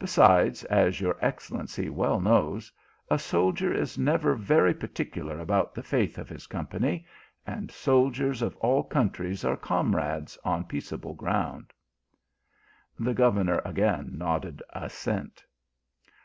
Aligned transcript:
Besides, 0.00 0.64
as 0.64 1.00
your 1.00 1.16
excellency 1.20 1.88
well 1.88 2.20
knows, 2.20 2.72
a 3.08 3.20
soldier 3.20 3.72
is 3.72 3.96
never 3.96 4.34
very 4.34 4.74
particular 4.74 5.38
about 5.38 5.76
the 5.76 5.82
faith 5.84 6.18
of 6.18 6.28
his 6.28 6.48
company, 6.48 7.06
and 7.46 7.70
soldiers 7.70 8.42
of 8.42 8.56
all 8.56 8.82
countries 8.82 9.44
are 9.44 9.56
comrades 9.56 10.36
on 10.44 10.64
peaceable 10.64 11.14
ground." 11.14 11.72
The 12.98 13.14
governor 13.14 13.62
again 13.64 14.18
nodded 14.18 14.60
assent. 14.70 15.44